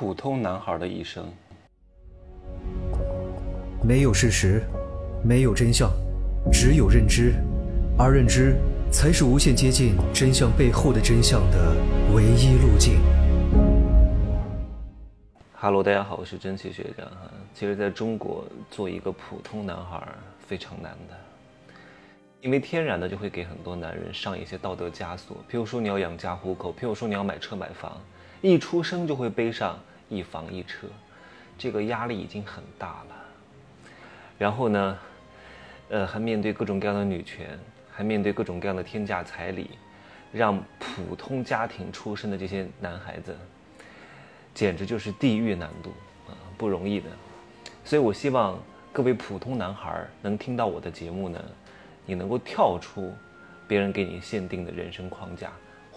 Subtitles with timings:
[0.00, 1.26] 普通男孩的一生，
[3.82, 4.62] 没有事实，
[5.24, 5.90] 没有真相，
[6.52, 7.34] 只有认知，
[7.98, 8.54] 而认知
[8.92, 11.74] 才是无限接近真相背后的真相的
[12.14, 13.00] 唯一路径。
[15.54, 17.28] Hello，大家好，我是蒸汽学长哈。
[17.52, 20.00] 其实，在中国做一个普通男孩
[20.38, 21.16] 非常难的，
[22.40, 28.00] 因为天然的就会给很多男人上一些道德枷锁，譬如说你要养家糊口，譬如说你要买车买房，
[28.40, 29.76] 一出生就会背上。
[30.08, 30.86] 一房一车，
[31.56, 33.16] 这个压力已经很大了。
[34.38, 34.98] 然后呢，
[35.88, 37.58] 呃，还面对各种各样的女权，
[37.90, 39.70] 还面对各种各样的天价彩礼，
[40.32, 43.36] 让普通家庭出身的这些男孩子，
[44.54, 45.90] 简直就是地狱难度
[46.28, 47.10] 啊，不容易的。
[47.84, 48.58] 所以我希望
[48.92, 51.42] 各位普通男孩能听到我的节目呢，
[52.06, 53.12] 你能够跳出
[53.66, 55.50] 别人给你限定的人生框架。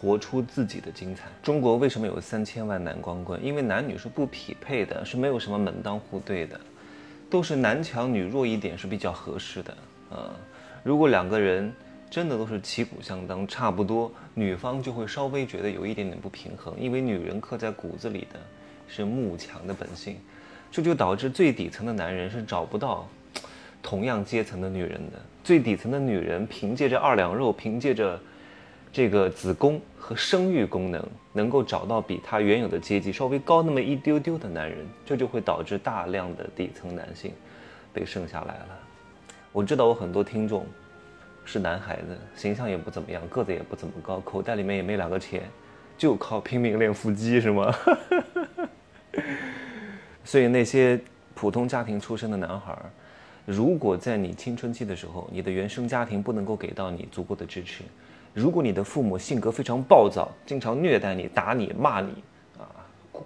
[0.00, 1.24] 活出自己的精彩。
[1.42, 3.42] 中国为什么有三千万男光棍？
[3.44, 6.60] 因为男女是不匹配的，是没有什么门当户对的，
[7.28, 9.76] 都是男强女弱一点是比较合适的。
[10.10, 10.30] 啊，
[10.84, 11.72] 如果两个人
[12.08, 18.38] 真的都是旗鼓相当，差不多，女方就会稍微觉得有一点点不平衡，因为女人刻在骨子里的
[18.86, 20.16] 是慕强的本性，
[20.70, 23.08] 这就导致最底层的男人是找不到
[23.82, 25.18] 同样阶层的女人的。
[25.42, 28.20] 最底层的女人凭借着二两肉，凭借着。
[28.92, 37.32] 这个子宫和生育功能能够找到比他原有的阶级稍微高那么一丢丢的男人，这就会导致大量的底层男性
[37.92, 38.78] 被剩下来了。
[39.52, 40.66] 我知道我很多听众
[41.44, 45.42] 是男孩子，形象也不怎么样，个子也不怎么高，口袋里面也没两个钱，
[45.96, 47.74] 就靠拼命练腹肌是吗？
[50.24, 51.00] 所以那些
[51.34, 52.76] 普通家庭出身的男孩，
[53.44, 57.84] 如果在你青春期的时候，你的原生家庭不能够给到你足够的支持。
[58.34, 62.22] 如果你的父母性格非常暴躁，经常虐待你、打你、骂你，
[62.58, 62.64] 啊，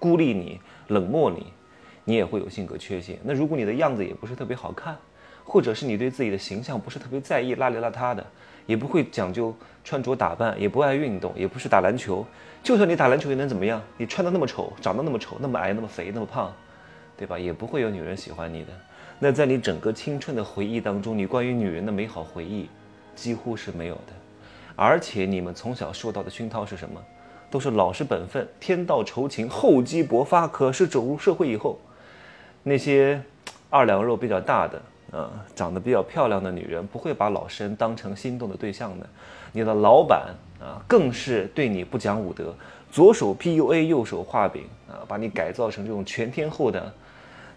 [0.00, 1.46] 孤立你、冷漠你，
[2.04, 3.18] 你也会有性格缺陷。
[3.22, 4.96] 那如果你的样子也不是特别好看，
[5.44, 8.26] 或者是你对自己的形象不是特别在意、邋里邋遢的，
[8.66, 9.54] 也不会讲究
[9.84, 12.26] 穿着打扮，也不爱运动，也不是打篮球，
[12.64, 13.80] 就算你打篮球又能怎么样？
[13.96, 16.52] 你穿的那么丑，长得那么丑，那么矮，那么肥，那么胖，
[17.16, 17.38] 对吧？
[17.38, 18.72] 也不会有女人喜欢你的。
[19.20, 22.68] 那在你整个青春的回忆当中，你关于女人的美好回忆
[23.14, 24.12] 几乎是没有的。
[24.76, 27.02] 而且你们从小受到的熏陶是什么？
[27.48, 30.46] 都是老实本分、天道酬勤、厚积薄发。
[30.46, 31.78] 可是走入社会以后，
[32.62, 33.22] 那些
[33.70, 34.82] 二两肉比较大的、
[35.12, 39.06] 呃，长得比较漂亮的女人，不会把老实人当成心动的对象的。
[39.52, 42.52] 你的老板啊，更是对你不讲武德，
[42.90, 46.92] 左手 PUA，右手画饼啊，把你改造成这种全天候的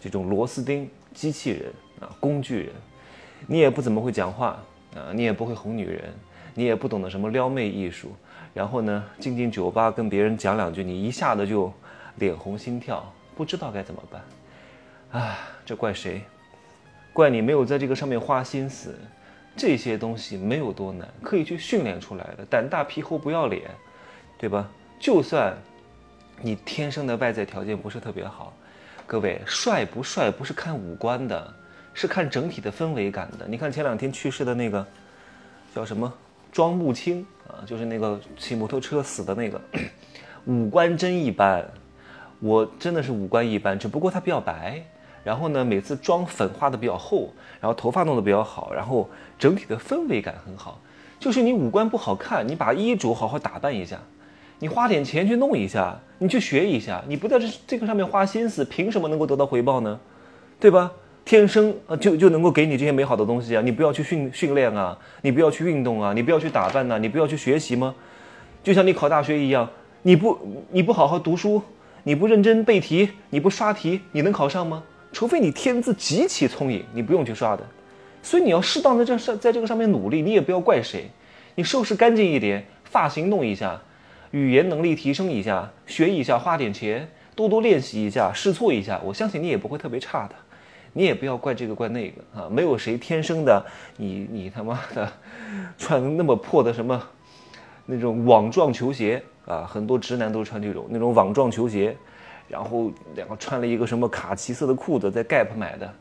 [0.00, 2.72] 这种螺丝钉、机器人啊、工具人。
[3.46, 4.58] 你也不怎么会讲话
[4.94, 6.12] 啊，你也不会哄女人。
[6.56, 8.16] 你也不懂得什么撩妹艺术，
[8.52, 11.72] 然后呢，进进酒吧跟别人讲两句，你一下子就
[12.16, 15.22] 脸红心跳，不知道该怎么办。
[15.22, 16.22] 啊，这怪谁？
[17.12, 18.98] 怪你没有在这个上面花心思。
[19.54, 22.44] 这些东西没有多难，可以去训练出来的。
[22.44, 23.70] 胆大皮厚不要脸，
[24.36, 24.68] 对吧？
[24.98, 25.56] 就算
[26.42, 28.52] 你天生的外在条件不是特别好，
[29.06, 31.54] 各位，帅不帅不是看五官的，
[31.94, 33.46] 是看整体的氛围感的。
[33.48, 34.86] 你看前两天去世的那个
[35.74, 36.12] 叫什么？
[36.56, 39.60] 庄木青啊，就是那个骑摩托车死的那个，
[40.48, 41.62] 五官真一般，
[42.40, 44.82] 我真的是五官一般，只不过他比较白，
[45.22, 47.28] 然后呢，每次妆粉画的比较厚，
[47.60, 49.06] 然后头发弄得比较好，然后
[49.38, 50.80] 整体的氛围感很好。
[51.20, 53.98] 就是你五官不好看，你把衣着好好打扮一下，
[54.58, 60.00] 你花点钱去弄一下，你去学一下，你不在这这个上面花心思，凭什么能够得到回报呢？
[60.58, 60.90] 对吧？
[61.26, 63.60] 天生呃就就能够给你这些美好的东西啊！
[63.60, 67.92] 你不要去训训练啊，你不要去运动啊，你不要去打扮呐，你不要去学习吗？
[68.62, 69.68] 就像你考大学一样，
[70.02, 70.38] 你不
[70.70, 71.60] 你不好好读书，
[72.04, 74.84] 你不认真背题，你不刷题，你能考上吗？
[75.10, 77.66] 除非你天资极其聪颖，你不用去刷的。
[78.22, 81.10] 所以你要适当的在上在这个上面努力，你也不要怪谁。
[81.56, 83.82] 你收拾干净一点，发型弄一下，
[84.30, 90.36] 语言能力提升一下，学一下，花点钱，多多练习一下，试错一下，我相信你也不会特别差的。
[90.96, 93.62] 你也不要怪这个怪那个啊，没有谁天生的，
[93.98, 95.06] 你你他妈的
[95.76, 97.00] 穿那么破的什么
[97.84, 101.94] 那种网状球鞋啊，很多直男都穿这种那种网状球鞋，
[102.48, 105.94] 然后两个穿了一个什么卡其色的裤子，在 Gap 买的，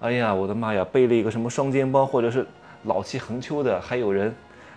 [0.00, 2.46] 哎呀，我的妈呀，背了一个什么双肩包，或者是
[2.84, 4.34] 老气横秋的，还有人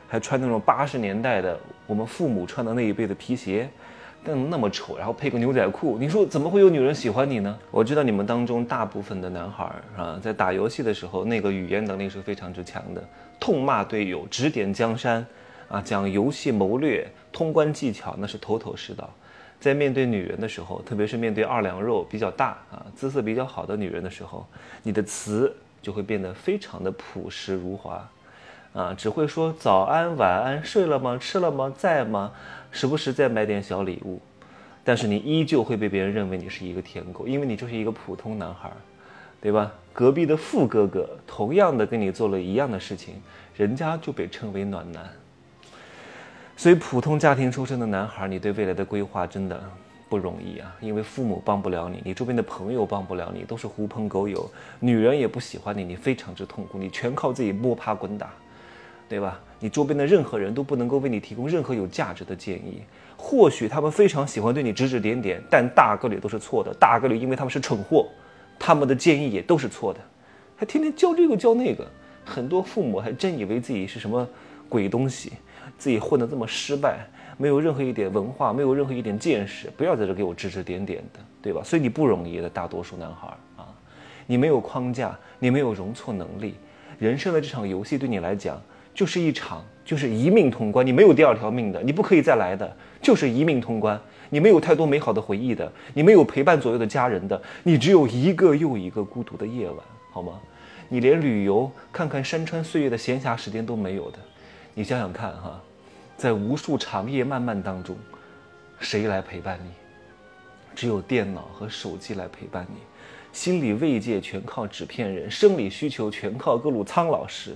[0.10, 3.70] 还穿那种八十年代的我们父母穿的那一辈的皮鞋。
[4.28, 7.58] 但那么丑，然后配个牛仔裤，你说怎么会有女人喜欢你呢？
[7.72, 13.02] 我知道你们当中大部分的男孩啊，在打游戏的时候，那个语言能力是非常之强的，
[13.40, 15.26] 痛骂队友，指点江山，
[15.70, 19.10] 啊，讲游戏谋略、通关技巧，那是头头是道。
[19.60, 24.46] 在面对女人的时候，特别是面对二两肉比较大啊、姿色比较好的女人的时候，
[24.84, 28.08] 你的词就会变得非常的朴实如华，
[28.78, 32.32] 啊，只会说早安、晚安、睡了吗、吃了吗、在吗，
[32.70, 34.22] 时不时再买点小礼物，
[34.84, 38.72] 但是你依旧会被别人认为你是一个舔狗，因为你就是一个普通男孩，
[39.42, 39.72] 对吧？
[39.92, 43.16] 隔壁的富哥哥同样的跟你做了一样的事情，
[43.56, 45.04] 人家就被称为暖男。
[46.56, 49.60] 所以，普通家庭出身的男孩，你对未来的规划真的
[50.08, 50.76] 不容易啊！
[50.82, 54.48] 因为父母帮不了你，你周边的朋友帮不了你，都是狐朋狗友，
[54.80, 58.32] 女人也不喜欢你，你非常之痛苦，你全靠自己摸爬滚打，
[59.10, 59.40] 对吧？
[59.60, 62.82] 你周边的任何人都不能够为你提供任何有价值的建议。
[63.16, 66.74] 或许他们非常喜欢对你指指点点，但大概率都是错的。
[66.76, 68.08] 大概率因为他们是蠢货，
[68.60, 70.00] 他们的建议也都是错的，
[70.56, 71.86] 还天天教这个教那个。
[72.24, 74.28] 很多父母还真以为自己是什么
[74.68, 75.32] 鬼东西。
[75.78, 77.06] 自己混得这么失败，
[77.38, 81.62] 没有任何一点文化，没有任何一点见识，不要在这给我指指点点的，对吧？
[81.64, 83.28] 所以你不容易的，大多数男孩
[83.58, 83.68] 啊，
[84.26, 86.56] 你没有框架，你没有容错能力，
[86.98, 88.60] 人生的这场游戏对你来讲
[88.98, 94.02] 就是一场，就是一命通关，你没有第二条命的，你不可以再来的，就是一命通关，
[94.32, 99.78] 你没有太多美好的回忆的，你没有陪伴左右的家人的，你只有一个又一个孤独的夜晚，
[100.12, 100.40] 好吗？
[100.90, 104.18] 你连旅游看看山川岁月的闲暇时间都没有的。
[104.74, 105.62] 你想想看哈，
[106.18, 107.96] 在无数长夜漫漫当中，
[108.80, 109.70] 谁来陪伴你？
[110.74, 112.78] 只有电脑和手机来陪伴你，
[113.32, 117.56] 心理慰藉全靠纸片人，生理需求全靠各路苍老师。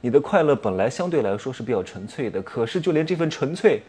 [0.00, 3.82] 你的快乐本来相对来说是比较纯粹的，可是就连这份纯粹，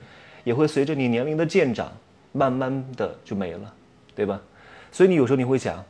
[0.43, 1.91] 也会随着你年龄的渐长，
[2.31, 3.73] 慢慢的就没了，
[4.13, 4.39] 对吧？
[4.91, 5.83] 所以你有时候你会想，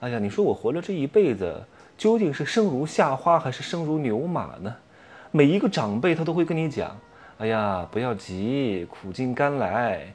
[0.00, 1.60] 哎呀，你说我活了这一辈子，
[1.96, 4.72] 究竟是生如夏花还是生如牛马呢？
[5.32, 6.96] 每一个长辈他都会跟你讲
[7.38, 10.06] ：“哎呀，不要急，苦尽甘来，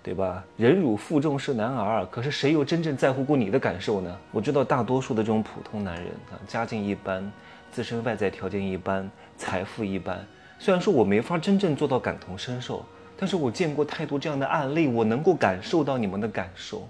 [0.00, 0.44] 对吧？
[0.56, 4.16] 忍辱负重是男儿。”可是谁又真正在乎过你的感受呢？
[4.30, 7.30] 我知道大多数的这种普通男人啊，家境一般，
[7.72, 10.24] 自身外在条件一般，财富一般。
[10.58, 12.84] 虽然说我没法真正做到感同身受，
[13.16, 16.86] 但是我见过太多这样的案例，我能够感受到你们的感受。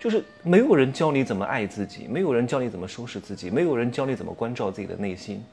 [0.00, 5.44] 就是没有人教你怎么爱自己，没有人教你怎么收拾自己，没有人教你怎么关照自己的内心。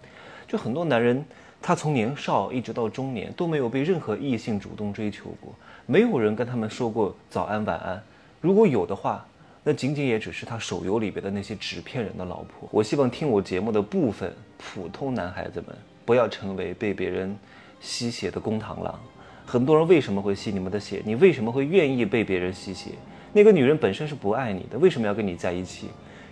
[0.48, 1.24] 就很多男人。
[1.62, 5.52] 他从年少一直到中年都没有被任何异性主动追求过，
[5.88, 8.00] 没有人跟他们说过早安晚安。
[8.40, 9.26] 如果有的话，
[9.68, 12.70] 那仅仅也只是他手游里边的那些纸片人的老婆。
[12.72, 15.76] 我希望听我节目的部分普通男孩子们
[16.06, 17.36] 不要成为被别人
[17.82, 19.00] 吸血的公螳螂。
[19.44, 21.02] 很多人为什么会吸你们的血？
[21.04, 22.92] 你为什么会愿意被别人吸血？
[23.34, 25.88] 那个女人本身是不爱你的，为什么要跟你在一起？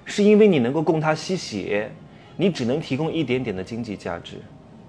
[0.05, 1.91] 是因为你能够供她吸血，
[2.37, 4.37] 你只能提供一点点的经济价值。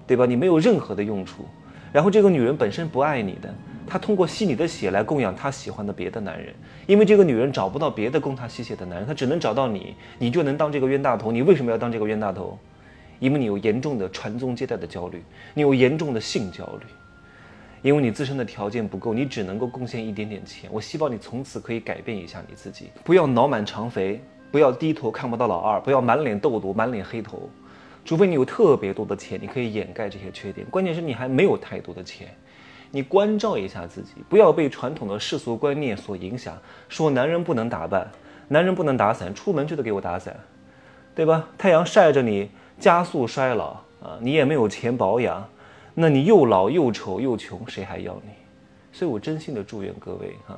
[0.07, 0.23] 对吧？
[0.23, 1.45] 你没有任何的用处，
[1.91, 3.51] 然后这个女人本身不爱你的，
[3.87, 6.53] 她通过吸你的血来供养她喜欢的别的男人，
[6.87, 11.31] 因为这个女人找不到别的供她吸血的男人，她只能找到你，你就能当这个冤大头。
[11.31, 12.57] 你为什么要当这个冤大头？
[13.19, 15.23] 因为你有严重的传宗接代的焦虑，
[15.53, 16.85] 你有严重的性焦虑，
[17.81, 20.69] 因为你自身的条件不够，你只能够贡献一点点钱。
[20.73, 24.21] 我希望你从此可以改变一下你自己，不要脑满肠肥，
[24.51, 27.49] 不要低头看不到老二，不要满脸痘痘、满脸黑头。
[28.03, 30.67] 除非你有特别多的钱，你可以掩盖这些缺点。
[30.69, 32.27] 关键是你还没有太多的钱，
[32.95, 36.57] 你关照一下自己，不要被传统的世俗观念所影响。
[36.87, 38.09] 说男人不能打扮，
[38.47, 40.33] 男人不能打伞，出门就得给我打伞，
[41.13, 41.49] 对吧？
[41.57, 42.49] 太阳晒着你，
[42.79, 43.71] 加速衰老
[44.01, 44.17] 啊！
[44.21, 45.45] 你也没有钱保养，
[45.93, 48.31] 那你又老又丑又穷，谁还要你？
[48.93, 50.55] 所以我真心的祝愿各位啊。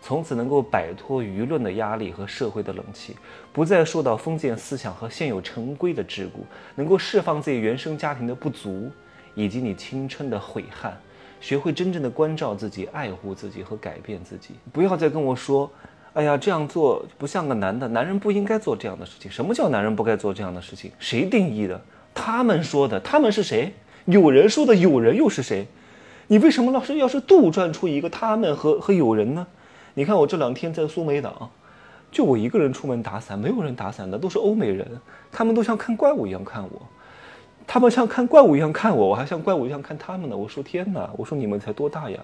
[0.00, 3.16] 从此能够摆脱舆论的压力和社会的冷气，
[3.52, 6.44] 不再受到封建思想和现有成规的桎梏，
[6.76, 8.88] 能够释放自己原生家庭的不足，
[9.34, 10.92] 以及你青春的悔恨，
[11.40, 14.50] 学会真正的关照自己、爱护自己和改变自己。
[14.72, 15.70] 不要再跟我说，
[16.12, 19.30] 哎呀，这样做不像个男的，男人不应该做这样的事情。
[19.30, 20.92] 什么叫男人不该做这样的事情？
[20.98, 21.80] 谁定义的？
[22.14, 23.00] 他们说的。
[23.00, 23.72] 他们是谁？
[24.04, 24.74] 有人说的。
[24.74, 25.66] 有人又是谁？
[26.26, 29.46] 你为什么老是要是杜撰出一个他们和和有人呢？
[29.94, 31.50] 你看我这两天在苏梅岛，
[32.12, 34.86] 就我一个人出门打伞，没有人打伞的，都是欧美人，
[35.32, 36.82] 他们都像看怪物一样看我，
[37.72, 40.36] 他们像看怪物一样看我，我还像怪物一样看他们呢。
[40.36, 42.18] 我说天哪，我说你们才多大呀？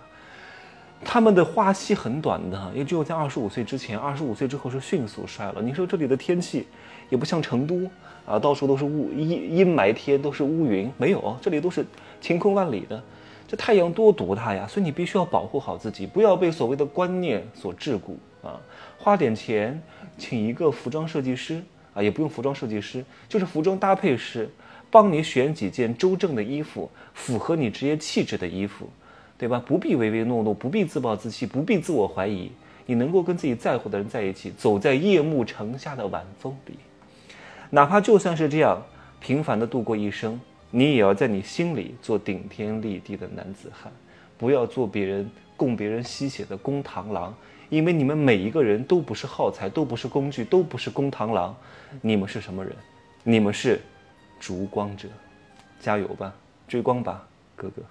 [1.05, 5.63] 他们的花期很短的，也只有在二十五岁之前，二十五岁之后是迅速衰老。
[5.63, 6.67] 你说这里的天气
[7.11, 7.89] 也不像成都
[8.27, 11.87] 啊，到处都是雾阴阴霾天，都是乌云，没有，这里都是
[12.21, 13.01] 晴空万里的。
[13.47, 14.67] 这太阳多毒大呀！
[14.69, 18.59] 所以你必须要保护好自己，不要被所谓的观念所桎梏啊！
[18.99, 19.81] 花点钱
[20.19, 21.63] 请一个服装设计师
[21.95, 24.51] 啊，也不用服装设计师，就是服装搭配师，
[24.91, 28.89] 帮你选几件周正的衣服，符合你职业气质的衣服，
[29.37, 29.63] 对吧？
[29.67, 32.51] 不必唯唯诺诺，不必自暴自弃，不必自我怀疑。
[32.89, 36.75] 你能够跟自己在乎的人在一起，走在夜幕城下的晚风里，
[37.71, 38.81] 哪怕就算是这样
[39.19, 40.41] 平凡的度过一生，
[40.71, 43.93] 你也要在你心里做顶天立地的男子汉，
[44.39, 47.35] 不要做别人供别人吸血的公螳螂，
[47.71, 51.57] 因为你们每一个人都不是耗材，都不是工具，都不是公螳螂，
[52.01, 52.73] 你们是什么人？
[53.25, 53.81] 你们是
[54.41, 55.09] 烛光者，
[55.81, 56.33] 加油吧，
[56.69, 57.83] 追光吧，哥哥。